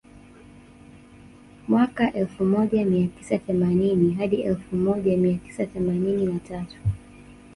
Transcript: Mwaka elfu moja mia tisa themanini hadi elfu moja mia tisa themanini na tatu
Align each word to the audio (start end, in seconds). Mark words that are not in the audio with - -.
Mwaka 1.67 2.13
elfu 2.13 2.45
moja 2.45 2.85
mia 2.85 3.07
tisa 3.07 3.37
themanini 3.39 4.13
hadi 4.13 4.41
elfu 4.41 4.75
moja 4.75 5.17
mia 5.17 5.37
tisa 5.37 5.65
themanini 5.65 6.25
na 6.25 6.39
tatu 6.39 6.77